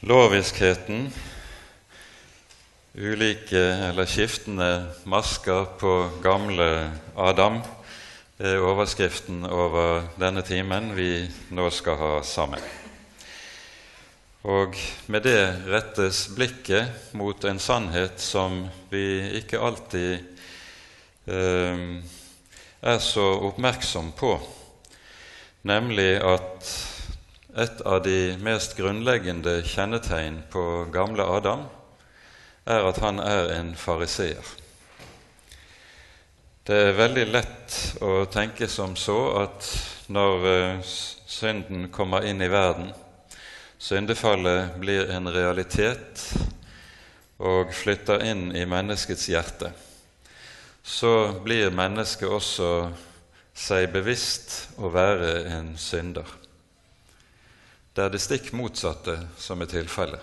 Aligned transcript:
Loviskheten, 0.00 1.08
ulike 2.94 3.58
eller 3.58 4.06
skiftende 4.06 4.86
masker 5.10 5.64
på 5.80 5.94
gamle 6.22 6.68
Adam, 7.18 7.56
er 8.38 8.62
overskriften 8.62 9.40
over 9.42 10.04
denne 10.14 10.44
timen 10.46 10.92
vi 10.94 11.24
nå 11.50 11.66
skal 11.74 11.98
ha 11.98 12.10
sammen. 12.22 12.62
Og 14.46 14.78
med 15.10 15.26
det 15.26 15.42
rettes 15.66 16.28
blikket 16.36 17.10
mot 17.18 17.42
en 17.50 17.58
sannhet 17.58 18.22
som 18.22 18.68
vi 18.92 19.02
ikke 19.40 19.58
alltid 19.58 20.12
eh, 21.26 21.82
er 22.86 23.02
så 23.02 23.26
oppmerksom 23.50 24.14
på, 24.14 24.36
nemlig 25.66 26.12
at 26.22 26.70
et 27.58 27.80
av 27.82 28.02
de 28.04 28.36
mest 28.42 28.76
grunnleggende 28.78 29.58
kjennetegn 29.66 30.42
på 30.52 30.62
gamle 30.94 31.24
Adam 31.26 31.64
er 32.68 32.86
at 32.86 33.00
han 33.02 33.18
er 33.18 33.50
en 33.56 33.72
fariseer. 33.78 34.54
Det 36.68 36.76
er 36.76 36.98
veldig 36.98 37.26
lett 37.32 37.76
å 38.04 38.26
tenke 38.30 38.68
som 38.70 38.94
så 38.96 39.18
at 39.40 39.68
når 40.12 40.48
eh, 40.52 40.94
synden 41.26 41.88
kommer 41.90 42.26
inn 42.28 42.44
i 42.44 42.50
verden, 42.52 42.92
syndefallet 43.80 44.76
blir 44.78 45.10
en 45.14 45.30
realitet 45.32 46.26
og 47.38 47.72
flytter 47.74 48.22
inn 48.28 48.50
i 48.52 48.66
menneskets 48.68 49.28
hjerte, 49.32 49.72
så 50.84 51.40
blir 51.44 51.74
mennesket 51.74 52.28
også 52.28 52.72
seg 53.58 53.88
bevisst 53.94 54.76
å 54.78 54.92
være 54.92 55.32
en 55.56 55.72
synder. 55.80 56.28
Det 57.98 58.04
er 58.04 58.12
det 58.14 58.20
stikk 58.22 58.52
motsatte 58.54 59.16
som 59.42 59.58
er 59.58 59.66
tilfellet. 59.72 60.20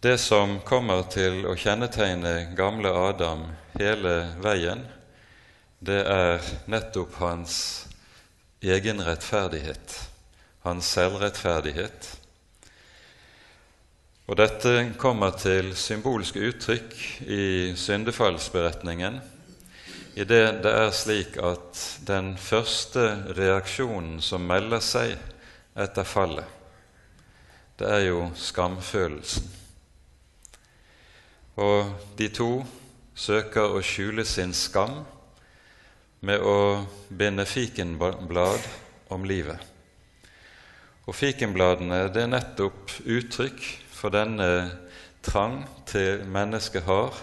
Det 0.00 0.14
som 0.16 0.54
kommer 0.64 1.02
til 1.12 1.42
å 1.44 1.52
kjennetegne 1.60 2.54
gamle 2.56 2.88
Adam 2.88 3.42
hele 3.74 4.14
veien, 4.40 4.86
det 5.84 5.98
er 6.08 6.40
nettopp 6.72 7.20
hans 7.20 7.58
egen 8.64 9.04
rettferdighet, 9.04 10.00
hans 10.64 10.88
selvrettferdighet. 10.96 12.12
Og 14.24 14.40
Dette 14.40 14.76
kommer 14.96 15.36
til 15.36 15.74
symbolsk 15.76 16.40
uttrykk 16.48 17.00
i 17.28 17.46
syndefallsberetningen, 17.76 19.20
i 20.16 20.24
det 20.24 20.44
det 20.64 20.78
er 20.86 20.94
slik 20.96 21.36
at 21.36 21.88
den 22.08 22.38
første 22.40 23.10
reaksjonen 23.36 24.22
som 24.24 24.48
melder 24.48 24.80
seg 24.80 25.34
etter 25.78 26.06
fallet, 26.08 26.44
det 27.78 27.86
er 27.86 28.04
jo 28.08 28.24
skamfølelsen. 28.34 29.46
Og 31.58 31.92
de 32.18 32.28
to 32.34 32.50
søker 33.18 33.74
å 33.74 33.82
skjule 33.82 34.24
sin 34.26 34.54
skam 34.54 35.00
med 36.26 36.42
å 36.42 36.84
binde 37.10 37.46
fikenblad 37.46 38.66
om 39.14 39.26
livet. 39.26 39.58
Og 41.08 41.16
fikenbladene 41.16 42.04
det 42.12 42.24
er 42.26 42.30
nettopp 42.30 42.98
uttrykk 43.06 43.62
for 43.94 44.14
denne 44.14 44.48
trang 45.24 45.62
til 45.88 46.24
mennesket 46.28 46.86
har 46.86 47.16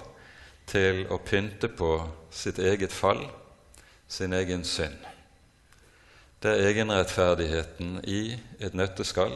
til 0.68 1.04
å 1.14 1.20
pynte 1.22 1.70
på 1.70 1.98
sitt 2.34 2.60
eget 2.60 2.92
fall, 2.92 3.22
sin 4.08 4.34
egen 4.34 4.66
synd. 4.68 5.15
Det 6.46 6.52
er 6.54 6.68
egenrettferdigheten 6.70 8.04
i 8.06 8.36
et 8.62 8.76
nøtteskall. 8.78 9.32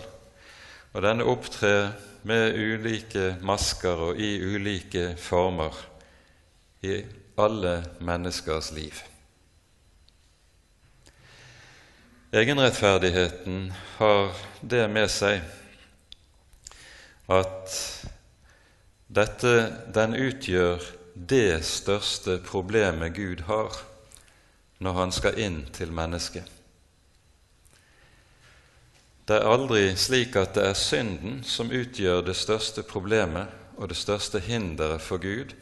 Og 0.94 1.02
denne 1.02 1.26
opptrer 1.26 1.88
med 2.30 2.54
ulike 2.54 3.32
masker 3.42 4.04
og 4.12 4.20
i 4.22 4.28
ulike 4.46 5.16
former 5.18 5.74
i 6.86 7.00
alle 7.42 7.72
menneskers 8.06 8.70
liv. 8.78 9.00
Egenrettferdigheten 12.30 13.74
har 13.98 14.30
det 14.62 14.86
med 14.94 15.10
seg 15.10 15.42
at 17.26 17.74
dette, 19.10 19.56
den 19.98 20.14
utgjør 20.14 20.86
det 21.34 21.66
største 21.74 22.38
problemet 22.46 23.18
Gud 23.18 23.48
har 23.50 23.82
når 24.78 25.02
han 25.02 25.18
skal 25.22 25.42
inn 25.42 25.64
til 25.74 25.90
mennesket. 25.90 26.59
Det 29.30 29.38
er 29.38 29.46
aldri 29.46 29.92
slik 29.94 30.34
at 30.42 30.56
det 30.58 30.64
er 30.72 30.78
synden 30.78 31.44
som 31.46 31.70
utgjør 31.70 32.24
det 32.26 32.34
største 32.34 32.82
problemet 32.82 33.52
og 33.78 33.92
det 33.92 33.98
største 34.00 34.40
hinderet 34.42 35.04
for 35.06 35.22
Gud 35.22 35.54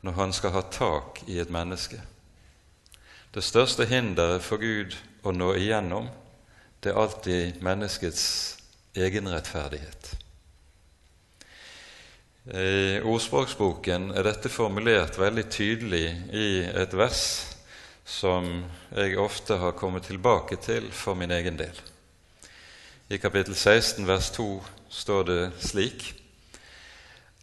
når 0.00 0.16
han 0.16 0.32
skal 0.32 0.54
ha 0.54 0.62
tak 0.72 1.20
i 1.28 1.36
et 1.42 1.52
menneske. 1.52 1.98
Det 3.34 3.44
største 3.44 3.84
hinderet 3.90 4.40
for 4.40 4.56
Gud 4.56 4.96
å 5.20 5.34
nå 5.36 5.50
igjennom, 5.60 6.08
det 6.80 6.94
er 6.94 7.02
alltid 7.02 7.60
menneskets 7.60 8.24
egenrettferdighet. 8.96 10.14
I 12.56 13.04
Ordspråksboken 13.04 14.14
er 14.16 14.30
dette 14.30 14.48
formulert 14.48 15.20
veldig 15.20 15.44
tydelig 15.52 16.06
i 16.32 16.48
et 16.64 16.96
vers 16.96 17.22
som 18.08 18.48
jeg 18.96 19.20
ofte 19.20 19.60
har 19.60 19.76
kommet 19.76 20.08
tilbake 20.08 20.56
til 20.64 20.88
for 20.88 21.20
min 21.20 21.36
egen 21.36 21.60
del. 21.60 21.89
I 23.12 23.18
kapittel 23.18 23.54
16 23.54 24.06
vers 24.06 24.30
2 24.30 24.64
står 24.88 25.22
det 25.22 25.52
slik 25.58 26.04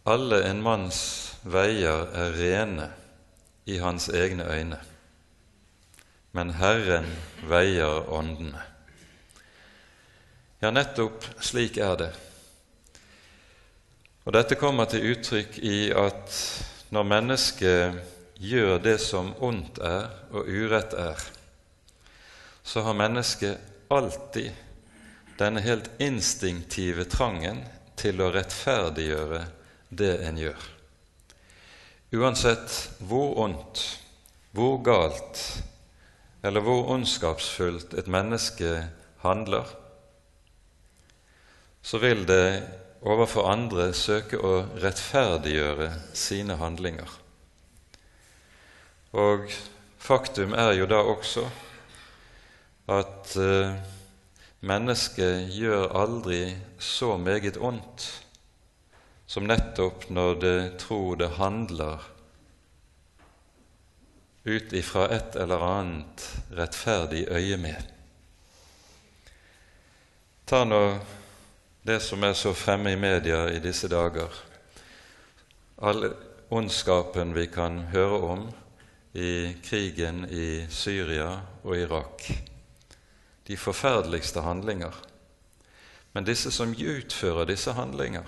Alle 0.08 0.38
en 0.48 0.62
manns 0.64 1.00
veier 1.44 2.06
er 2.16 2.36
rene 2.40 2.86
i 3.68 3.76
hans 3.82 4.06
egne 4.08 4.46
øyne, 4.48 4.78
men 6.32 6.54
Herren 6.56 7.10
veier 7.52 8.08
åndene. 8.08 8.62
Ja, 10.62 10.72
nettopp 10.72 11.28
slik 11.44 11.76
er 11.84 12.00
det. 12.00 12.08
Og 14.24 14.38
Dette 14.38 14.56
kommer 14.56 14.88
til 14.88 15.04
uttrykk 15.12 15.58
i 15.60 15.90
at 15.92 16.38
når 16.96 17.10
mennesket 17.10 18.00
gjør 18.40 18.80
det 18.88 19.02
som 19.04 19.34
ondt 19.44 19.84
er 19.84 20.08
og 20.32 20.48
urett 20.48 20.96
er, 20.96 21.28
så 22.64 22.86
har 22.88 22.96
mennesket 23.04 23.92
alltid 23.92 24.64
denne 25.38 25.62
helt 25.62 25.90
instinktive 26.02 27.06
trangen 27.09 27.62
til 27.98 28.22
å 28.22 28.31
rettferdiggjøre 28.34 29.44
det 29.90 30.14
en 30.28 30.40
gjør. 30.42 30.68
Uansett 32.18 32.74
hvor 33.03 33.36
ondt, 33.44 33.84
hvor 34.56 34.78
galt 34.86 35.42
eller 36.46 36.64
hvor 36.64 36.88
ondskapsfullt 36.94 37.94
et 37.98 38.08
menneske 38.08 38.88
handler, 39.24 39.68
så 41.81 42.00
vil 42.04 42.25
det 42.28 42.64
overfor 43.08 43.50
andre 43.52 43.92
søke 43.96 44.40
å 44.40 44.54
rettferdiggjøre 44.81 45.92
sine 46.18 46.58
handlinger. 46.59 47.09
Og 49.18 49.52
faktum 50.00 50.56
er 50.58 50.74
jo 50.78 50.88
da 50.90 51.00
også 51.04 51.46
at 52.92 53.36
uh, 53.40 53.75
Mennesket 54.59 55.51
gjør 55.53 55.91
aldri 55.94 56.56
så 56.81 57.18
meget 57.21 57.59
ondt 57.62 58.07
som 59.27 59.45
nettopp 59.45 60.07
når 60.09 60.39
det 60.42 60.62
tror 60.81 61.19
det 61.19 61.36
handler 61.38 62.07
ut 64.48 64.74
ifra 64.74 65.06
et 65.13 65.36
eller 65.36 65.62
annet 65.62 66.25
rettferdig 66.57 67.27
øye 67.30 67.57
med. 67.62 67.77
Ta 70.48 70.63
nå 70.65 70.81
det 71.86 72.00
som 72.01 72.24
er 72.24 72.33
så 72.33 72.56
fremme 72.56 72.95
i 72.95 73.00
media 73.00 73.45
i 73.51 73.60
disse 73.63 73.92
dager, 73.92 74.31
all 75.77 76.10
ondskapen 76.50 77.36
vi 77.36 77.45
kan 77.51 77.83
høre 77.94 78.21
om 78.33 78.48
i 79.13 79.53
krigen 79.63 80.25
i 80.31 80.65
Syria 80.71 81.33
og 81.63 81.75
Irak 81.77 82.31
de 83.48 83.58
forferdeligste 83.58 84.42
handlinger. 84.44 84.96
Men 86.14 86.28
disse 86.28 86.52
som 86.52 86.74
utfører 86.74 87.48
disse 87.48 87.72
handlinger, 87.78 88.28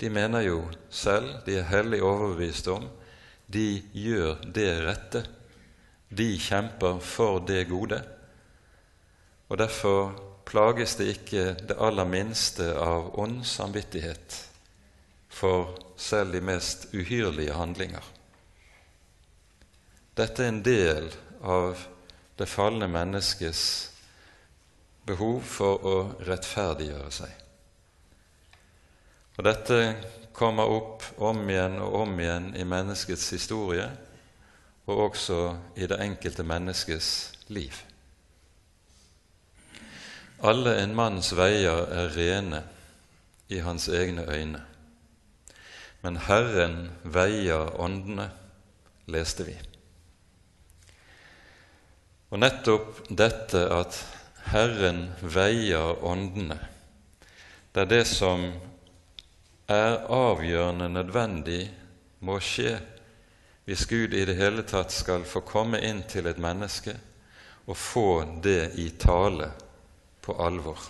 de 0.00 0.08
mener 0.10 0.46
jo 0.46 0.62
selv, 0.90 1.42
de 1.44 1.58
er 1.60 1.68
hellig 1.68 2.00
overbevist 2.02 2.68
om, 2.72 2.88
de 3.52 3.82
gjør 3.92 4.40
det 4.54 4.70
rette. 4.86 5.24
De 6.08 6.32
kjemper 6.40 6.98
for 7.04 7.42
det 7.44 7.66
gode. 7.68 8.00
Og 9.50 9.58
derfor 9.58 10.14
plages 10.48 10.96
det 10.98 11.10
ikke 11.12 11.44
det 11.68 11.76
aller 11.78 12.08
minste 12.08 12.72
av 12.78 13.12
ond 13.20 13.44
samvittighet 13.46 14.38
for 15.30 15.76
selv 16.00 16.32
de 16.34 16.40
mest 16.42 16.88
uhyrlige 16.94 17.54
handlinger. 17.54 18.02
Dette 20.18 20.44
er 20.44 20.50
en 20.50 20.64
del 20.64 21.12
av 21.42 21.84
det 22.40 22.48
falne 22.48 22.88
menneskets 22.88 23.62
behov 25.04 25.42
for 25.44 25.84
å 25.84 25.96
rettferdiggjøre 26.24 27.10
seg. 27.12 27.34
Og 29.36 29.44
dette 29.44 29.76
kommer 30.36 30.72
opp 30.72 31.04
om 31.20 31.42
igjen 31.52 31.78
og 31.84 31.98
om 32.02 32.18
igjen 32.20 32.50
i 32.56 32.64
menneskets 32.64 33.28
historie, 33.36 33.86
og 34.88 35.04
også 35.10 35.38
i 35.76 35.86
det 35.90 36.00
enkelte 36.00 36.44
menneskes 36.48 37.08
liv. 37.52 37.76
Alle 40.40 40.78
en 40.80 40.96
manns 40.96 41.34
veier 41.36 41.84
er 41.92 42.14
rene 42.16 42.62
i 43.52 43.60
hans 43.60 43.90
egne 43.92 44.24
øyne, 44.24 44.62
men 46.00 46.16
Herren 46.24 46.86
veier 47.04 47.76
åndene, 47.76 48.30
leste 49.10 49.44
vi. 49.44 49.58
Og 52.30 52.38
nettopp 52.38 53.02
dette 53.10 53.64
at 53.74 53.96
Herren 54.50 55.08
veier 55.22 55.98
åndene, 56.06 56.58
det 57.74 57.84
er 57.84 57.90
det 57.90 58.04
som 58.06 58.46
er 59.70 60.00
avgjørende 60.10 60.88
nødvendig 60.90 61.62
må 62.26 62.38
skje 62.42 62.78
hvis 63.66 63.86
Gud 63.86 64.14
i 64.18 64.24
det 64.26 64.34
hele 64.34 64.64
tatt 64.66 64.90
skal 64.90 65.22
få 65.26 65.44
komme 65.46 65.78
inn 65.86 66.02
til 66.10 66.26
et 66.26 66.40
menneske 66.42 66.96
og 67.66 67.76
få 67.78 68.06
det 68.42 68.72
i 68.82 68.88
tale 68.98 69.50
på 70.22 70.34
alvor. 70.42 70.80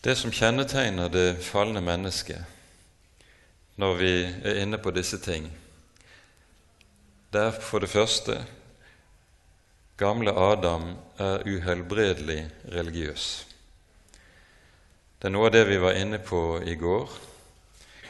Det 0.00 0.14
som 0.16 0.32
kjennetegner 0.32 1.12
det 1.12 1.42
falne 1.44 1.82
mennesket 1.84 2.40
når 3.76 4.00
vi 4.00 4.12
er 4.24 4.62
inne 4.62 4.78
på 4.80 4.92
disse 4.96 5.18
ting, 5.20 5.50
det 7.36 7.42
er 7.42 7.56
for 7.60 7.84
det 7.84 7.90
første 7.92 8.34
gamle 10.00 10.32
Adam 10.32 10.86
er 11.20 11.42
uhelbredelig 11.44 12.38
religiøs. 12.72 13.26
Det 15.20 15.28
er 15.28 15.34
noe 15.34 15.50
av 15.50 15.52
det 15.52 15.66
vi 15.68 15.76
var 15.82 15.98
inne 16.00 16.20
på 16.24 16.40
i 16.64 16.78
går. 16.80 17.12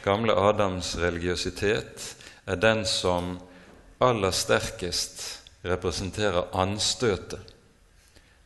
Gamle 0.05 0.35
Adams 0.39 0.93
religiøsitet 1.01 2.07
er 2.47 2.61
den 2.63 2.85
som 2.87 3.33
aller 3.99 4.31
sterkest 4.31 5.25
representerer 5.67 6.47
anstøtet 6.55 7.55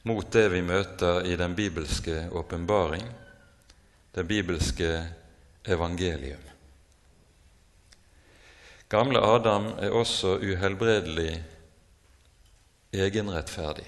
mot 0.10 0.34
det 0.34 0.48
vi 0.50 0.64
møter 0.66 1.28
i 1.30 1.38
den 1.38 1.54
bibelske 1.54 2.24
åpenbaring, 2.34 3.06
det 4.18 4.26
bibelske 4.26 4.96
evangelium. 5.62 6.51
Gamle 8.92 9.22
Adam 9.24 9.70
er 9.80 9.94
også 9.96 10.34
uhelbredelig 10.44 11.38
egenrettferdig. 12.92 13.86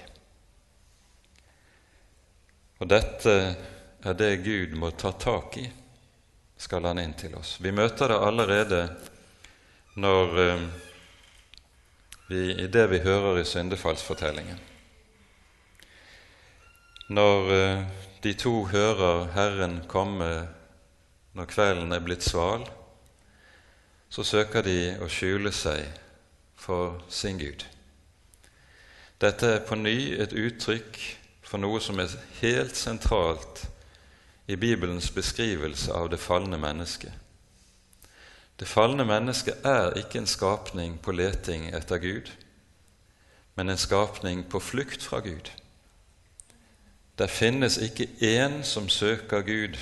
Og 2.80 2.88
dette 2.88 3.34
er 4.00 4.14
det 4.16 4.30
Gud 4.46 4.72
må 4.80 4.88
ta 4.96 5.10
tak 5.12 5.58
i, 5.60 5.64
skal 6.56 6.88
han 6.88 7.02
inn 7.02 7.12
til 7.20 7.34
oss. 7.36 7.58
Vi 7.60 7.72
møter 7.76 8.14
det 8.14 8.16
allerede 8.16 8.78
når 10.00 10.40
eh, 10.40 10.62
vi, 12.30 12.40
i 12.64 12.68
det 12.72 12.86
vi 12.94 13.02
hører 13.04 13.42
i 13.42 13.44
syndefallsfortellingen. 13.44 14.62
Når 17.12 17.52
eh, 17.58 17.84
de 18.24 18.32
to 18.40 18.54
hører 18.72 19.28
Herren 19.36 19.82
komme 19.84 20.30
når 21.36 21.52
kvelden 21.52 21.92
er 21.92 22.00
blitt 22.08 22.24
sval, 22.24 22.64
så 24.14 24.22
søker 24.22 24.62
de 24.62 24.78
å 25.02 25.08
skjule 25.10 25.50
seg 25.50 25.88
for 26.54 27.00
sin 27.10 27.38
Gud. 27.40 27.64
Dette 29.18 29.48
er 29.56 29.64
på 29.66 29.74
ny 29.74 30.14
et 30.22 30.36
uttrykk 30.38 31.00
for 31.42 31.58
noe 31.58 31.80
som 31.82 31.98
er 31.98 32.14
helt 32.38 32.78
sentralt 32.78 33.64
i 34.46 34.54
Bibelens 34.60 35.10
beskrivelse 35.10 35.90
av 35.98 36.12
det 36.12 36.20
falne 36.22 36.60
mennesket. 36.62 37.10
Det 38.54 38.70
falne 38.70 39.02
mennesket 39.08 39.66
er 39.66 39.98
ikke 39.98 40.22
en 40.22 40.30
skapning 40.30 40.94
på 41.02 41.16
leting 41.16 41.66
etter 41.74 41.98
Gud, 41.98 42.30
men 43.58 43.72
en 43.72 43.80
skapning 43.82 44.44
på 44.46 44.62
flukt 44.62 45.02
fra 45.02 45.24
Gud. 45.26 45.50
Det 47.18 47.30
finnes 47.30 47.80
ikke 47.82 48.06
én 48.22 48.62
som 48.62 48.86
søker 48.88 49.42
Gud 49.42 49.74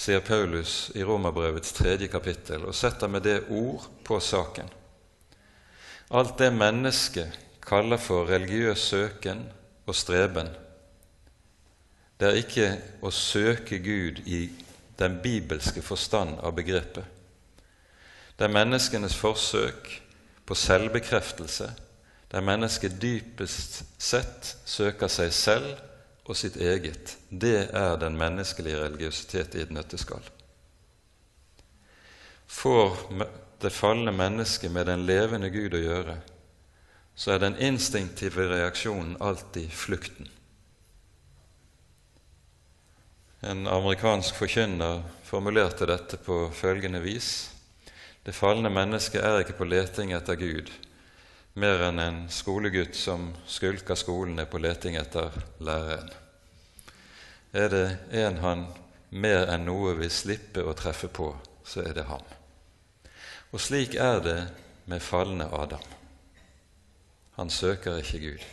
sier 0.00 0.22
Paulus 0.24 0.90
i 0.96 1.04
Romerbrevets 1.04 1.74
tredje 1.76 2.08
kapittel, 2.08 2.64
og 2.64 2.74
setter 2.74 3.10
med 3.10 3.26
det 3.26 3.42
ord 3.52 3.84
på 4.04 4.20
saken. 4.20 4.70
Alt 6.10 6.38
det 6.40 6.50
mennesket 6.56 7.36
kaller 7.62 8.00
for 8.00 8.30
religiøs 8.30 8.88
søken 8.90 9.44
og 9.86 9.94
streben, 9.94 10.48
det 12.20 12.28
er 12.28 12.40
ikke 12.40 12.66
å 13.00 13.12
søke 13.12 13.78
Gud 13.80 14.18
i 14.28 14.42
den 15.00 15.20
bibelske 15.22 15.80
forstand 15.80 16.40
av 16.44 16.52
begrepet. 16.56 17.04
Det 18.36 18.44
er 18.44 18.52
menneskenes 18.52 19.16
forsøk 19.16 19.88
på 20.48 20.56
selvbekreftelse, 20.56 21.70
der 22.30 22.44
mennesket 22.44 22.98
dypest 23.00 23.80
sett 24.00 24.54
søker 24.68 25.08
seg 25.12 25.32
selv 25.32 25.89
og 26.30 26.38
sitt 26.38 26.56
eget. 26.62 27.16
Det 27.28 27.70
er 27.74 27.96
den 27.98 28.18
menneskelige 28.18 28.78
religiøsitet 28.84 29.56
i 29.58 29.64
et 29.64 29.72
nøtteskall. 29.74 30.22
Får 32.50 32.98
det 33.62 33.72
falne 33.74 34.12
mennesket 34.14 34.70
med 34.72 34.86
den 34.86 35.02
levende 35.06 35.50
Gud 35.50 35.74
å 35.74 35.82
gjøre, 35.82 36.20
så 37.14 37.34
er 37.34 37.42
den 37.42 37.58
instinktive 37.60 38.46
reaksjonen 38.48 39.16
alltid 39.20 39.72
flukten. 39.74 40.30
En 43.40 43.66
amerikansk 43.68 44.36
forkynner 44.36 45.02
formulerte 45.24 45.88
dette 45.88 46.18
på 46.20 46.46
følgende 46.54 47.00
vis.: 47.04 47.50
Det 48.24 48.36
falne 48.36 48.70
mennesket 48.70 49.24
er 49.24 49.40
ikke 49.40 49.58
på 49.58 49.68
leting 49.68 50.12
etter 50.12 50.36
Gud, 50.36 50.70
mer 51.54 51.82
enn 51.88 51.98
en 51.98 52.20
skolegutt 52.30 52.94
som 52.96 53.30
skulker 53.46 53.98
skolen, 53.98 54.38
er 54.38 54.48
på 54.50 54.60
leting 54.62 54.96
etter 55.00 55.34
læreren. 55.58 56.10
Er 57.52 57.68
det 57.68 57.86
en 58.14 58.38
han 58.44 58.66
mer 59.10 59.48
enn 59.50 59.66
noe 59.66 59.96
vil 59.98 60.12
slippe 60.14 60.62
å 60.62 60.76
treffe 60.78 61.10
på, 61.10 61.32
så 61.66 61.82
er 61.82 61.96
det 61.96 62.06
ham. 62.06 62.22
Og 63.50 63.58
slik 63.60 63.96
er 63.98 64.20
det 64.22 64.38
med 64.86 65.02
falne 65.02 65.48
Adam. 65.50 65.82
Han 67.34 67.50
søker 67.50 67.98
ikke 67.98 68.22
Gud. 68.22 68.44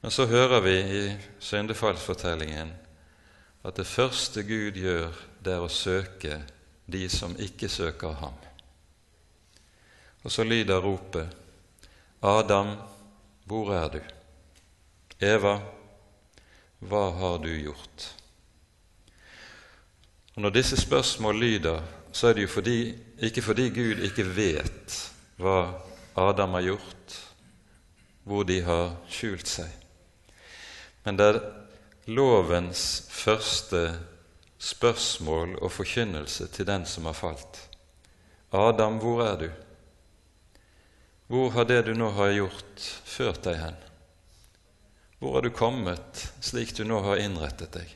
Men 0.00 0.14
så 0.14 0.26
hører 0.26 0.60
vi 0.64 0.76
i 0.78 1.02
syndefallsfortellingen 1.40 2.70
at 3.64 3.76
det 3.76 3.86
første 3.86 4.42
Gud 4.42 4.78
gjør, 4.78 5.10
det 5.44 5.52
er 5.52 5.64
å 5.64 5.72
søke 5.72 6.38
de 6.90 7.08
som 7.12 7.34
ikke 7.38 7.68
søker 7.68 8.14
ham. 8.22 8.36
Og 10.22 10.32
så 10.32 10.44
lyder 10.44 10.80
ropet 10.84 11.36
Adam, 12.22 12.74
hvor 13.44 13.72
er 13.74 13.88
du? 13.88 14.00
Eva, 15.20 15.58
hva 16.80 17.04
har 17.16 17.38
du 17.40 17.48
gjort? 17.48 18.08
Og 20.36 20.42
Når 20.42 20.50
disse 20.50 20.76
spørsmål 20.76 21.40
lyder, 21.40 21.82
så 22.12 22.28
er 22.28 22.34
det 22.34 22.42
jo 22.42 22.48
fordi, 22.48 22.94
ikke 23.18 23.42
fordi 23.42 23.68
Gud 23.68 24.04
ikke 24.04 24.24
vet 24.36 24.96
hva 25.40 25.72
Adam 26.16 26.56
har 26.56 26.68
gjort, 26.68 27.16
hvor 28.24 28.44
de 28.44 28.60
har 28.62 28.94
skjult 29.08 29.48
seg, 29.48 29.68
men 31.04 31.16
det 31.16 31.26
er 31.26 31.40
lovens 32.12 33.06
første 33.08 33.98
spørsmål 34.60 35.56
og 35.62 35.72
forkynnelse 35.72 36.48
til 36.52 36.66
den 36.68 36.84
som 36.86 37.08
har 37.08 37.16
falt. 37.16 37.60
Adam, 38.52 38.98
hvor 38.98 39.22
er 39.24 39.36
du? 39.40 39.48
Hvor 41.30 41.50
har 41.54 41.64
det 41.64 41.82
du 41.86 41.92
nå 41.94 42.08
har 42.10 42.32
gjort, 42.34 42.80
ført 43.06 43.44
deg 43.46 43.60
hen? 43.60 43.76
Hvor 45.20 45.36
har 45.36 45.44
du 45.46 45.52
kommet 45.54 46.24
slik 46.42 46.72
du 46.74 46.80
nå 46.82 46.96
har 47.04 47.20
innrettet 47.22 47.76
deg? 47.76 47.92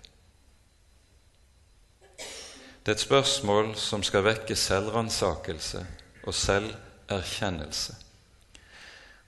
Det 2.84 2.92
er 2.92 2.94
et 2.94 3.02
spørsmål 3.02 3.72
som 3.80 4.04
skal 4.06 4.22
vekke 4.28 4.54
selvransakelse 4.54 5.82
og 6.22 6.36
selverkjennelse. 6.36 7.96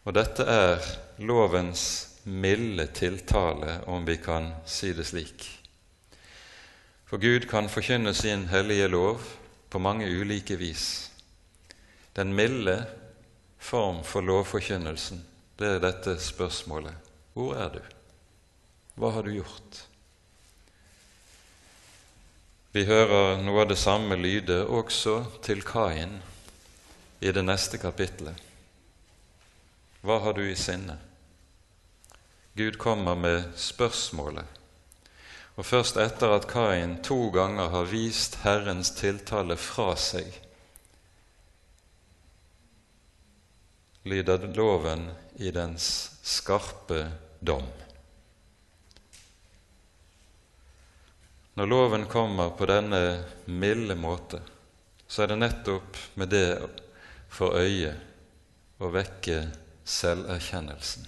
Og 0.06 0.14
dette 0.14 0.46
er 0.54 0.86
lovens 1.26 1.82
milde 2.30 2.86
tiltale, 2.94 3.80
om 3.90 4.06
vi 4.06 4.20
kan 4.22 4.52
si 4.70 4.92
det 4.94 5.08
slik. 5.08 5.48
For 7.10 7.18
Gud 7.18 7.48
kan 7.50 7.66
forkynne 7.66 8.14
sin 8.14 8.46
hellige 8.54 8.86
lov 8.92 9.18
på 9.70 9.82
mange 9.82 10.06
ulike 10.06 10.54
vis. 10.62 11.10
Den 12.14 12.30
milde 12.38 12.76
form 13.66 14.04
for 14.06 14.22
lovforkynnelsen, 14.22 15.24
det 15.58 15.66
er 15.66 15.82
dette 15.82 16.16
spørsmålet. 16.22 16.94
Hvor 17.34 17.58
er 17.58 17.74
du? 17.74 17.82
Hva 18.96 19.10
har 19.16 19.26
du 19.26 19.34
gjort? 19.34 19.82
Vi 22.76 22.84
hører 22.86 23.42
noe 23.42 23.64
av 23.64 23.70
det 23.72 23.78
samme 23.80 24.18
lyde 24.20 24.62
også 24.68 25.18
til 25.44 25.64
Kain 25.66 26.18
i 27.24 27.32
det 27.32 27.42
neste 27.44 27.80
kapitlet. 27.82 28.36
Hva 30.06 30.20
har 30.22 30.36
du 30.36 30.44
i 30.44 30.56
sinne? 30.60 30.98
Gud 32.56 32.78
kommer 32.78 33.18
med 33.18 33.50
spørsmålet, 33.56 34.44
Og 35.56 35.64
først 35.64 35.96
etter 35.96 36.34
at 36.36 36.46
Kain 36.48 36.98
to 37.02 37.30
ganger 37.32 37.70
har 37.72 37.88
vist 37.88 38.42
Herrens 38.42 38.90
tiltale 38.92 39.56
fra 39.56 39.94
seg, 39.96 40.28
lyder 44.06 44.46
loven 44.54 45.08
i 45.42 45.50
dens 45.50 45.86
skarpe 46.22 47.02
dom. 47.40 47.66
Når 51.56 51.66
loven 51.66 52.06
kommer 52.06 52.52
på 52.56 52.68
denne 52.68 53.00
milde 53.46 53.96
måte, 53.98 54.42
så 55.08 55.24
er 55.24 55.32
det 55.32 55.40
nettopp 55.40 55.98
med 56.20 56.30
det 56.30 56.46
for 57.32 57.56
øye 57.58 57.94
å 58.78 58.90
vekke 58.92 59.40
selverkjennelsen. 59.86 61.06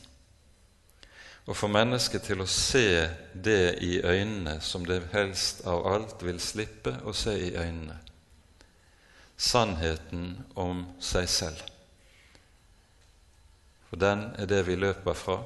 Og 1.49 1.57
få 1.57 1.71
mennesket 1.73 2.27
til 2.29 2.43
å 2.45 2.51
se 2.51 3.09
det 3.33 3.79
i 3.85 3.99
øynene 4.05 4.59
som 4.65 4.85
det 4.89 5.03
helst 5.13 5.65
av 5.69 5.87
alt 5.89 6.23
vil 6.25 6.41
slippe 6.41 6.99
å 7.09 7.15
se 7.17 7.37
i 7.49 7.55
øynene 7.57 7.99
sannheten 9.39 10.33
om 10.59 10.83
seg 11.01 11.29
selv. 11.31 11.78
For 13.89 14.01
den 14.01 14.29
er 14.39 14.47
det 14.47 14.67
vi 14.67 14.77
løper 14.77 15.17
fra 15.17 15.41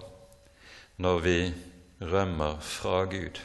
når 1.02 1.18
vi 1.18 1.36
rømmer 2.00 2.60
fra 2.60 3.04
Gud. 3.04 3.40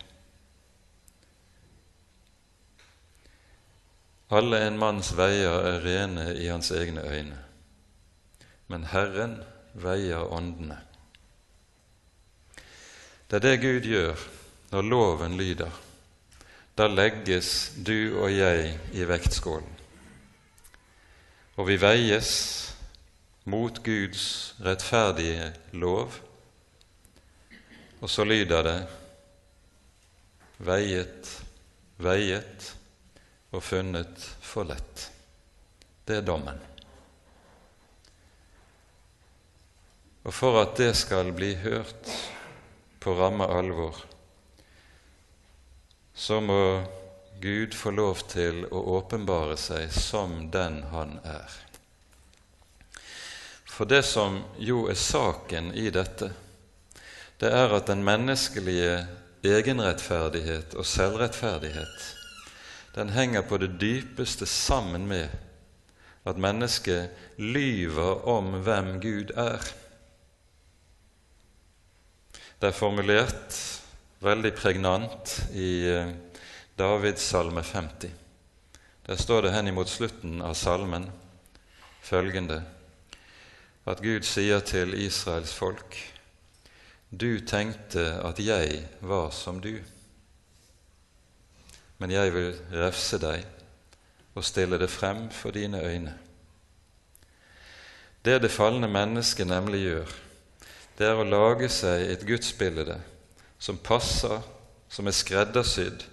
Alle 4.29 4.59
en 4.67 4.77
manns 4.77 5.13
veier 5.15 5.63
er 5.69 5.85
rene 5.85 6.25
i 6.35 6.49
hans 6.51 6.71
egne 6.75 7.05
øyne, 7.07 7.37
men 8.67 8.83
Herren 8.91 9.37
veier 9.73 10.27
åndene. 10.33 10.81
Det 13.29 13.39
er 13.39 13.45
det 13.45 13.61
Gud 13.61 13.87
gjør 13.87 14.27
når 14.71 14.81
loven 14.81 15.37
lyder. 15.37 15.71
Da 16.77 16.87
legges 16.87 17.71
du 17.85 18.19
og 18.19 18.31
jeg 18.31 18.75
i 18.93 19.07
vektskålen. 19.07 19.73
Og 21.57 21.67
vi 21.67 21.79
veies 21.81 22.29
mot 23.47 23.83
Guds 23.83 24.55
rettferdige 24.59 25.51
lov, 25.79 26.19
og 27.99 28.09
så 28.11 28.25
lyder 28.27 28.63
det 28.67 28.79
veiet, 30.67 31.29
veiet 32.03 32.71
og 33.55 33.63
funnet 33.63 34.25
for 34.43 34.67
lett. 34.67 35.07
Det 36.03 36.19
er 36.19 36.27
dommen. 36.27 36.59
Og 40.27 40.35
for 40.35 40.59
at 40.59 40.75
det 40.75 40.91
skal 40.99 41.31
bli 41.31 41.53
hørt, 41.63 42.11
på 42.99 43.13
ramme 43.15 43.45
alvor, 43.47 43.95
så 46.13 46.41
må 46.43 46.83
Gud 47.39 47.77
få 47.77 47.93
lov 47.95 48.25
til 48.27 48.65
å 48.67 48.81
åpenbare 48.97 49.55
seg 49.61 49.93
som 49.93 50.49
den 50.51 50.81
han 50.91 51.19
er. 51.23 51.66
For 53.77 53.85
det 53.85 54.01
som 54.09 54.39
jo 54.57 54.87
er 54.89 54.97
saken 54.97 55.69
i 55.77 55.91
dette, 55.93 56.31
det 57.37 57.49
er 57.53 57.75
at 57.77 57.89
den 57.91 58.01
menneskelige 58.01 59.03
egenrettferdighet 59.45 60.73
og 60.73 60.85
selvrettferdighet 60.89 62.07
den 62.97 63.11
henger 63.13 63.43
på 63.45 63.59
det 63.61 63.75
dypeste 63.77 64.47
sammen 64.49 65.05
med 65.05 65.29
at 66.25 66.39
mennesket 66.41 67.11
lyver 67.37 68.25
om 68.25 68.55
hvem 68.65 68.95
Gud 69.01 69.35
er. 69.37 69.61
Det 72.57 72.71
er 72.71 72.79
formulert 72.79 73.59
veldig 74.25 74.53
pregnant 74.57 75.35
i 75.53 75.69
eh, 75.85 76.09
Davids 76.73 77.21
salme 77.29 77.61
50. 77.61 78.09
Der 79.05 79.21
står 79.21 79.45
det 79.45 79.53
henimot 79.53 79.93
slutten 79.93 80.41
av 80.41 80.57
salmen 80.57 81.05
følgende 82.01 82.63
at 83.87 84.01
Gud 84.03 84.25
sier 84.27 84.59
til 84.67 84.93
Israels 84.99 85.53
folk 85.55 85.95
Du 87.11 87.39
tenkte 87.39 88.03
at 88.27 88.39
jeg 88.43 88.81
var 88.99 89.29
som 89.31 89.61
du, 89.63 89.77
men 91.97 92.11
jeg 92.11 92.33
vil 92.35 92.49
refse 92.75 93.15
deg 93.21 93.45
og 94.35 94.43
stille 94.43 94.77
det 94.77 94.89
frem 94.91 95.29
for 95.31 95.55
dine 95.55 95.79
øyne. 95.81 96.13
Det 98.25 98.41
det 98.41 98.51
falne 98.51 98.89
mennesket 98.91 99.47
nemlig 99.47 99.81
gjør, 99.85 100.11
det 100.99 101.07
er 101.07 101.15
å 101.15 101.23
lage 101.23 101.71
seg 101.71 102.03
et 102.11 102.27
gudsbilde 102.27 102.99
som 103.57 103.79
passer, 103.79 104.43
som 104.89 105.07
er 105.07 105.15
skreddersydd 105.15 106.03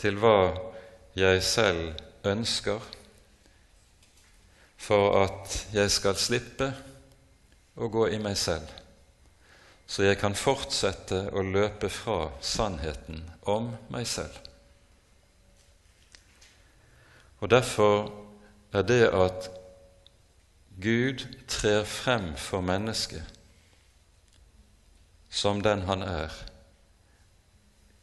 til 0.00 0.16
hva 0.16 0.56
jeg 1.18 1.42
selv 1.44 1.92
ønsker, 2.24 2.80
for 4.78 5.24
at 5.26 5.66
jeg 5.76 5.90
skal 5.92 6.16
slippe 6.16 6.72
å 7.78 7.88
gå 7.88 8.08
i 8.10 8.18
meg 8.22 8.36
selv, 8.38 8.68
så 9.88 10.04
jeg 10.04 10.18
kan 10.20 10.36
fortsette 10.36 11.28
å 11.32 11.42
løpe 11.46 11.88
fra 11.92 12.28
sannheten 12.44 13.22
om 13.48 13.70
meg 13.94 14.06
selv. 14.10 14.34
Og 17.38 17.50
Derfor 17.50 18.10
er 18.74 18.82
det 18.82 19.04
at 19.14 19.48
Gud 20.80 21.24
trer 21.48 21.84
frem 21.88 22.34
for 22.36 22.60
mennesket 22.60 23.34
som 25.30 25.62
den 25.62 25.82
han 25.88 26.02
er, 26.02 26.34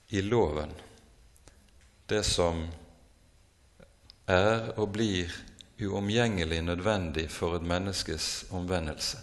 i 0.08 0.22
loven, 0.22 0.72
det 2.10 2.22
som 2.24 2.66
er 4.30 4.70
og 4.78 4.92
blir 4.94 5.32
uomgjengelig 5.82 6.62
nødvendig 6.62 7.26
for 7.34 7.58
et 7.58 7.66
menneskes 7.66 8.46
omvendelse. 8.54 9.18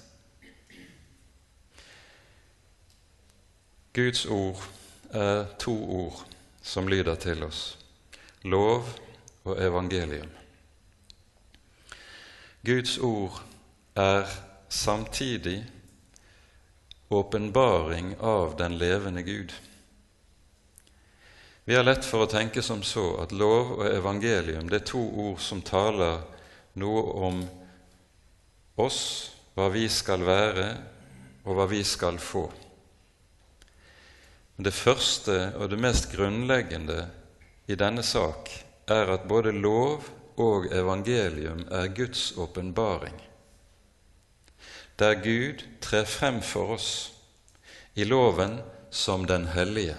Guds 3.93 4.27
ord 4.27 4.63
er 5.13 5.45
to 5.61 5.75
ord 5.77 6.25
som 6.63 6.89
lyder 6.89 7.15
til 7.21 7.43
oss 7.45 7.77
lov 8.49 8.87
og 9.45 9.59
evangelium. 9.61 10.31
Guds 12.65 12.99
ord 12.99 13.43
er 13.95 14.27
samtidig 14.69 15.59
åpenbaring 17.11 18.17
av 18.21 18.57
den 18.57 18.79
levende 18.79 19.23
Gud. 19.23 19.53
Vi 21.65 21.75
har 21.75 21.85
lett 21.85 22.09
for 22.09 22.25
å 22.25 22.31
tenke 22.31 22.63
som 22.65 22.83
så 22.83 23.05
at 23.23 23.37
lov 23.37 23.77
og 23.77 23.87
evangelium 23.87 24.71
det 24.73 24.81
er 24.81 24.89
to 24.89 25.03
ord 25.29 25.39
som 25.45 25.61
taler 25.63 26.25
noe 26.81 27.05
om 27.29 27.45
oss, 28.81 29.03
hva 29.55 29.69
vi 29.69 29.85
skal 29.93 30.25
være, 30.25 30.69
og 31.45 31.59
hva 31.59 31.67
vi 31.69 31.83
skal 31.85 32.17
få. 32.19 32.47
Det 34.63 34.75
første 34.75 35.53
og 35.59 35.71
det 35.71 35.81
mest 35.81 36.13
grunnleggende 36.13 37.09
i 37.67 37.75
denne 37.75 38.03
sak 38.07 38.51
er 38.87 39.11
at 39.17 39.27
både 39.29 39.53
lov 39.53 40.07
og 40.39 40.71
evangelium 40.71 41.67
er 41.71 41.91
Guds 41.97 42.33
åpenbaring 42.39 43.19
der 45.03 45.15
Gud 45.15 45.63
trer 45.81 46.05
frem 46.05 46.43
for 46.43 46.77
oss 46.77 47.13
i 47.95 48.05
loven 48.05 48.61
som 48.91 49.25
den 49.27 49.49
hellige. 49.51 49.97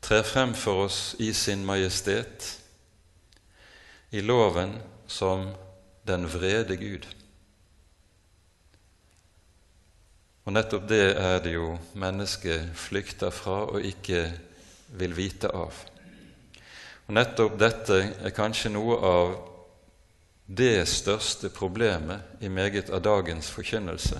Trer 0.00 0.22
frem 0.22 0.54
for 0.54 0.86
oss 0.86 1.14
i 1.18 1.32
sin 1.34 1.66
majestet, 1.66 2.46
i 4.10 4.20
loven 4.20 4.78
som 5.06 5.50
den 6.06 6.24
vrede 6.30 6.76
Gud. 6.76 7.06
Og 10.42 10.54
nettopp 10.56 10.88
det 10.90 11.04
er 11.14 11.38
det 11.44 11.54
jo 11.54 11.76
mennesket 11.94 12.72
flykter 12.74 13.30
fra 13.30 13.60
og 13.70 13.84
ikke 13.86 14.24
vil 14.98 15.14
vite 15.14 15.50
av. 15.54 15.76
Og 17.06 17.14
Nettopp 17.14 17.58
dette 17.60 17.98
er 18.24 18.34
kanskje 18.34 18.72
noe 18.74 18.98
av 19.06 19.32
det 20.46 20.84
største 20.90 21.50
problemet 21.54 22.42
i 22.42 22.50
meget 22.50 22.90
av 22.90 23.02
dagens 23.04 23.50
forkynnelse. 23.54 24.18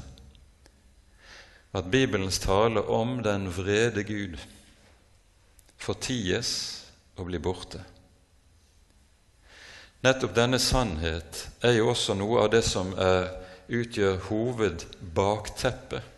At 1.73 1.91
Bibelens 1.91 2.39
tale 2.39 2.83
om 2.85 3.23
den 3.25 3.49
vrede 3.51 4.05
Gud 4.05 4.39
forties 5.83 6.53
og 7.17 7.27
blir 7.31 7.43
borte. 7.43 7.83
Nettopp 10.03 10.35
denne 10.37 10.59
sannhet 10.63 11.47
er 11.63 11.79
jo 11.79 11.91
også 11.91 12.15
noe 12.19 12.45
av 12.45 12.53
det 12.55 12.63
som 12.67 12.95
er, 12.99 13.31
utgjør 13.73 14.19
hovedbakteppet 14.29 16.12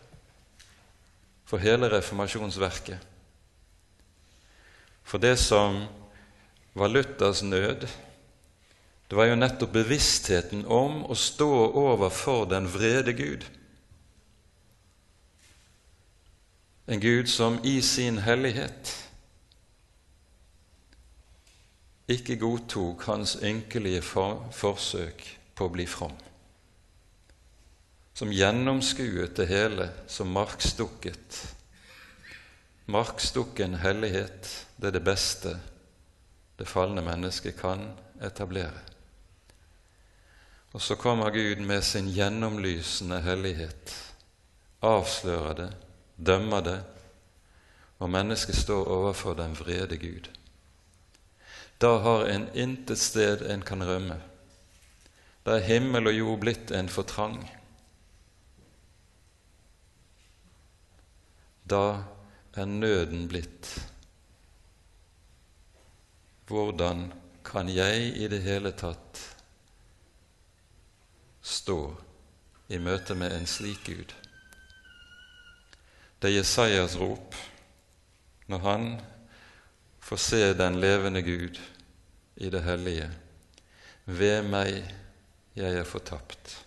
for 1.55 1.63
hele 1.63 1.87
reformasjonsverket. 1.87 2.99
For 5.03 5.19
det 5.23 5.37
som 5.39 5.85
var 6.75 6.89
Luthers 6.89 7.43
nød, 7.43 7.87
det 9.07 9.15
var 9.15 9.29
jo 9.29 9.37
nettopp 9.39 9.71
bevisstheten 9.77 10.65
om 10.67 11.05
å 11.07 11.15
stå 11.15 11.47
overfor 11.79 12.49
den 12.51 12.67
vrede 12.67 13.15
Gud. 13.15 13.47
En 16.91 16.99
Gud 16.99 17.31
som 17.31 17.61
i 17.63 17.79
sin 17.87 18.19
hellighet 18.19 18.97
ikke 22.11 22.41
godtok 22.43 23.07
hans 23.07 23.37
ynkelige 23.39 24.03
forsøk 24.03 25.23
på 25.55 25.71
å 25.71 25.77
bli 25.79 25.87
from, 25.87 26.19
som 28.15 28.33
gjennomskuet 28.33 29.37
det 29.37 29.47
hele 29.51 29.89
som 30.07 30.31
markstukket. 30.31 31.55
Markstukken 32.87 33.75
hellighet, 33.75 34.67
det 34.77 34.87
er 34.87 34.99
det 34.99 35.07
beste 35.07 35.57
det 36.57 36.69
falne 36.71 37.03
mennesket 37.03 37.57
kan 37.59 37.89
etablere. 38.23 38.83
Og 40.75 40.83
så 40.83 40.95
kommer 40.95 41.31
Gud 41.31 41.59
med 41.67 41.83
sin 41.83 42.09
gjennomlysende 42.11 43.21
hellighet, 43.23 43.95
avslører 44.83 45.55
det, 45.55 45.71
dømmer 46.17 46.61
det, 46.61 46.79
og 47.99 48.11
mennesket 48.11 48.57
står 48.57 48.87
overfor 48.91 49.35
den 49.35 49.55
vrede 49.59 49.99
Gud. 49.99 50.31
Da 51.81 51.99
har 51.99 52.27
en 52.31 52.49
intet 52.55 52.99
sted 52.99 53.43
en 53.51 53.63
kan 53.63 53.83
rømme. 53.87 54.21
Da 55.47 55.59
er 55.59 55.67
himmel 55.67 56.07
og 56.07 56.19
jord 56.19 56.41
blitt 56.41 56.71
en 56.71 56.89
for 56.89 57.03
trang. 57.03 57.43
Da 61.71 62.05
er 62.55 62.65
nøden 62.65 63.29
blitt. 63.29 63.71
Hvordan 66.47 67.13
kan 67.45 67.69
jeg 67.69 68.17
i 68.17 68.29
det 68.29 68.43
hele 68.45 68.73
tatt 68.77 69.21
stå 71.45 71.79
i 72.69 72.79
møte 72.79 73.17
med 73.17 73.33
en 73.33 73.49
slik 73.49 73.81
Gud? 73.89 74.13
Det 76.21 76.31
er 76.31 76.39
Jesajas 76.39 76.97
rop 77.01 77.35
når 78.49 78.59
han 78.59 78.87
får 80.05 80.21
se 80.21 80.43
den 80.57 80.81
levende 80.81 81.23
Gud 81.25 81.61
i 82.37 82.51
det 82.51 82.63
hellige. 82.65 83.09
Ved 84.05 84.43
meg, 84.49 84.85
jeg 85.57 85.81
er 85.81 85.89
fortapt. 85.89 86.64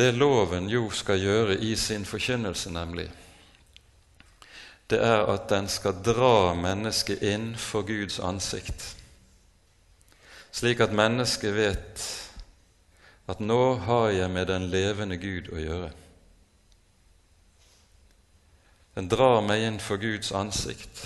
Det 0.00 0.14
loven 0.16 0.70
jo 0.72 0.86
skal 0.96 1.20
gjøre 1.20 1.58
i 1.60 1.74
sin 1.76 2.06
forkynnelse, 2.08 2.70
nemlig, 2.72 3.10
det 4.88 4.96
er 5.04 5.26
at 5.28 5.50
den 5.50 5.68
skal 5.68 5.98
dra 6.00 6.54
mennesket 6.56 7.20
inn 7.20 7.50
for 7.60 7.84
Guds 7.84 8.16
ansikt, 8.24 8.86
slik 10.56 10.80
at 10.80 10.96
mennesket 10.96 11.52
vet 11.52 12.06
at 13.28 13.44
nå 13.44 13.76
har 13.84 14.08
jeg 14.16 14.30
med 14.32 14.48
den 14.48 14.70
levende 14.72 15.20
Gud 15.20 15.52
å 15.52 15.60
gjøre. 15.60 15.92
Den 18.96 19.12
drar 19.12 19.44
meg 19.44 19.68
inn 19.68 19.78
for 19.84 20.00
Guds 20.00 20.32
ansikt, 20.32 21.04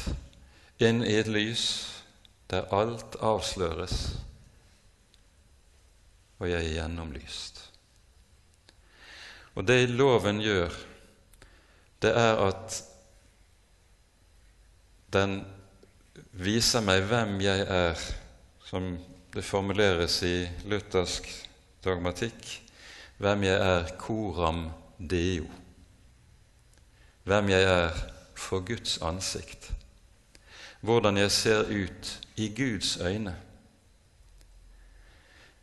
inn 0.79 1.03
i 1.03 1.19
et 1.19 1.27
lys 1.27 1.67
der 2.47 2.71
alt 2.71 3.19
avsløres, 3.19 4.01
og 6.39 6.47
jeg 6.47 6.63
er 6.63 6.77
gjennomlyst. 6.79 7.74
Og 9.55 9.67
det 9.67 9.91
loven 9.91 10.41
gjør, 10.43 10.73
det 12.03 12.11
er 12.19 12.41
at 12.43 12.79
den 15.15 15.39
viser 16.35 16.83
meg 16.83 17.07
hvem 17.07 17.39
jeg 17.45 17.67
er, 17.71 18.01
som 18.67 18.97
det 19.35 19.45
formuleres 19.47 20.19
i 20.27 20.35
luthersk 20.67 21.29
dogmatikk, 21.85 22.43
hvem 23.23 23.47
jeg 23.47 23.61
er 23.63 23.95
coram 24.01 24.67
deo, 24.99 25.47
hvem 27.25 27.55
jeg 27.55 27.71
er 27.71 28.05
for 28.35 28.67
Guds 28.67 28.99
ansikt 29.07 29.71
hvordan 30.85 31.17
jeg 31.17 31.31
ser 31.31 31.65
ut 31.65 32.21
i 32.37 32.49
Guds 32.57 32.97
øyne. 32.97 33.37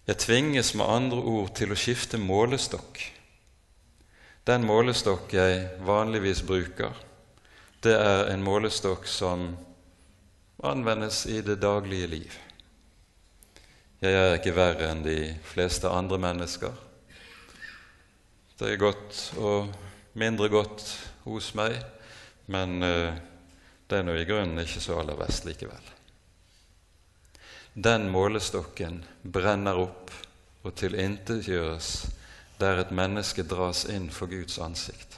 Jeg 0.08 0.18
tvinges 0.18 0.74
med 0.76 0.86
andre 0.86 1.18
ord 1.18 1.52
til 1.56 1.72
å 1.72 1.78
skifte 1.78 2.18
målestokk. 2.18 3.04
Den 4.42 4.64
målestokk 4.66 5.34
jeg 5.38 5.58
vanligvis 5.86 6.40
bruker, 6.42 6.96
det 7.86 7.94
er 7.94 8.32
en 8.32 8.42
målestokk 8.42 9.04
som 9.06 9.52
anvendes 10.66 11.28
i 11.30 11.44
det 11.46 11.60
daglige 11.62 12.08
liv. 12.10 12.38
Jeg 14.02 14.18
er 14.18 14.40
ikke 14.40 14.56
verre 14.58 14.88
enn 14.90 15.04
de 15.06 15.18
fleste 15.46 15.90
andre 15.90 16.18
mennesker. 16.22 16.74
Det 18.58 18.72
er 18.72 18.82
godt 18.82 19.20
og 19.38 19.70
mindre 20.18 20.50
godt 20.50 20.88
hos 21.28 21.52
meg, 21.58 21.76
men 22.50 22.82
uh, 22.82 23.14
det 23.86 24.00
er 24.00 24.08
nå 24.08 24.16
i 24.18 24.26
grunnen 24.26 24.64
ikke 24.64 24.82
så 24.82 24.98
aller 25.04 25.20
verst 25.22 25.46
likevel. 25.46 25.92
Den 27.74 28.10
målestokken 28.10 29.04
brenner 29.22 29.84
opp 29.86 30.10
og 30.66 30.74
tilintetgjøres 30.82 31.92
der 32.62 32.82
et 32.84 32.94
menneske 32.94 33.44
dras 33.44 33.84
inn 33.90 34.10
for 34.14 34.30
Guds 34.32 34.60
ansikt. 34.62 35.18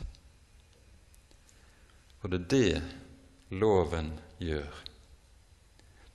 Og 2.23 2.31
det 2.31 2.39
er 2.39 2.49
det 2.53 3.59
loven 3.59 4.13
gjør. 4.39 4.83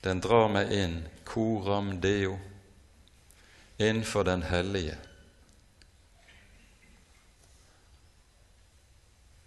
Den 0.04 0.22
drar 0.24 0.48
meg 0.52 0.72
inn, 0.72 1.02
coram 1.28 1.98
deo, 2.00 2.38
innenfor 3.76 4.24
den 4.24 4.46
hellige. 4.48 4.96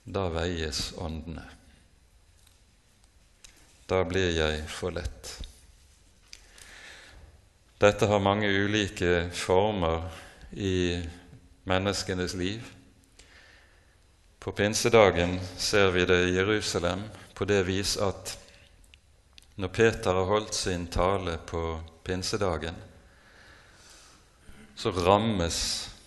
Da 0.05 0.27
veies 0.33 0.91
åndene 1.01 1.47
da 3.91 4.05
blir 4.07 4.29
jeg 4.31 4.61
for 4.71 4.93
lett. 4.95 5.29
Dette 7.81 8.07
har 8.07 8.21
mange 8.23 8.47
ulike 8.47 9.25
former 9.35 10.05
i 10.55 11.01
menneskenes 11.71 12.35
liv. 12.37 12.67
På 14.39 14.51
pinsedagen 14.51 15.39
ser 15.57 15.91
vi 15.95 16.05
det 16.05 16.19
i 16.27 16.35
Jerusalem 16.35 17.03
på 17.33 17.47
det 17.47 17.63
vis 17.67 17.95
at 18.01 18.35
når 19.55 19.73
Peter 19.73 20.17
har 20.17 20.29
holdt 20.29 20.55
sin 20.57 20.87
tale 20.91 21.37
på 21.47 21.63
pinsedagen, 22.03 22.75
så 24.75 24.91
rammes 24.91 25.57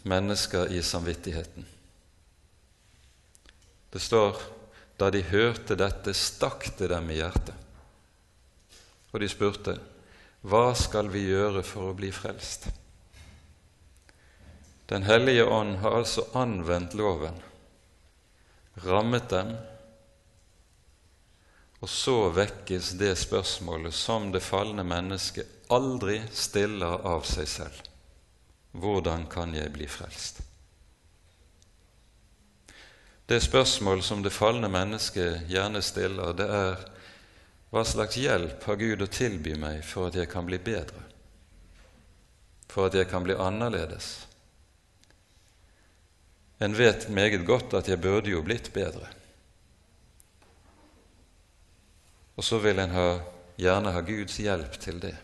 mennesker 0.03 0.72
i 0.74 0.83
samvittigheten. 0.83 1.66
Det 3.90 4.03
står 4.03 4.40
da 4.98 5.11
de 5.11 5.22
hørte 5.22 5.77
dette, 5.79 6.14
stakk 6.14 6.72
det 6.79 6.90
dem 6.90 7.11
i 7.11 7.20
hjertet 7.20 7.64
og 9.14 9.22
de 9.22 9.31
spurte, 9.31 9.79
Hva 10.44 10.74
skal 10.77 11.07
vi 11.09 11.29
gjøre 11.31 11.62
for 11.64 11.92
å 11.92 11.96
bli 11.96 12.11
frelst? 12.12 12.66
Den 14.87 15.03
hellige 15.03 15.44
ånd 15.44 15.77
har 15.81 15.97
altså 15.97 16.27
anvendt 16.37 16.94
loven, 16.94 17.37
rammet 18.85 19.29
den, 19.29 19.55
og 21.81 21.88
så 21.88 22.16
vekkes 22.33 22.94
det 23.01 23.14
spørsmålet 23.20 23.94
som 23.97 24.31
det 24.33 24.40
falne 24.44 24.85
mennesket 24.85 25.70
aldri 25.73 26.18
stiller 26.33 27.05
av 27.05 27.25
seg 27.29 27.49
selv. 27.49 27.81
Hvordan 28.73 29.27
kan 29.31 29.55
jeg 29.55 29.73
bli 29.73 29.88
frelst? 29.88 30.40
Det 33.27 33.40
spørsmål 33.40 34.03
som 34.05 34.23
det 34.25 34.33
falne 34.33 34.68
mennesket 34.68 35.47
gjerne 35.49 35.81
stiller, 35.85 36.33
det 36.37 36.49
er 36.49 36.85
hva 37.73 37.85
slags 37.88 38.18
hjelp 38.20 38.64
har 38.68 38.77
Gud 38.81 39.01
å 39.03 39.09
tilby 39.09 39.57
meg 39.59 39.81
for 39.85 40.11
at 40.11 40.18
jeg 40.20 40.29
kan 40.31 40.44
bli 40.47 40.61
bedre, 40.61 41.01
for 42.68 42.90
at 42.90 43.01
jeg 43.01 43.09
kan 43.09 43.25
bli 43.25 43.37
annerledes? 43.37 44.12
En 46.58 46.74
vet 46.74 47.08
meget 47.08 47.46
godt 47.46 47.74
at 47.74 47.88
jeg 47.90 48.00
burde 48.00 48.30
jo 48.30 48.42
blitt 48.46 48.70
bedre. 48.72 49.08
Og 52.34 52.44
så 52.44 52.58
vil 52.62 52.78
en 52.82 52.94
ha, 52.94 53.08
gjerne 53.58 53.94
ha 53.94 54.02
Guds 54.06 54.38
hjelp 54.42 54.78
til 54.82 55.00
det. 55.02 55.14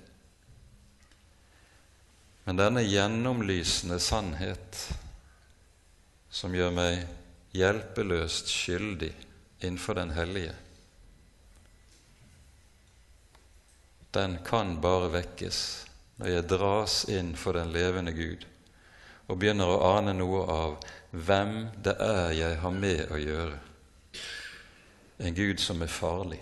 Men 2.46 2.58
denne 2.58 2.82
gjennomlysende 2.86 4.00
sannhet 4.02 4.84
som 6.30 6.54
gjør 6.54 6.72
meg 6.74 7.04
hjelpeløst 7.54 8.50
skyldig 8.50 9.12
innenfor 9.60 9.98
Den 9.98 10.14
hellige, 10.14 10.54
den 14.10 14.38
kan 14.46 14.80
bare 14.82 15.10
vekkes 15.12 15.58
når 16.18 16.32
jeg 16.32 16.46
dras 16.50 16.94
inn 17.12 17.34
for 17.38 17.54
den 17.54 17.70
levende 17.74 18.14
Gud 18.14 18.46
og 19.30 19.38
begynner 19.38 19.70
å 19.70 19.94
ane 19.96 20.14
noe 20.16 20.44
av 20.50 20.76
hvem 21.10 21.54
det 21.82 21.94
er 22.02 22.32
jeg 22.38 22.58
har 22.62 22.74
med 22.74 23.10
å 23.10 23.18
gjøre. 23.20 23.58
En 25.20 25.34
Gud 25.36 25.60
som 25.60 25.82
er 25.82 25.90
farlig. 25.92 26.38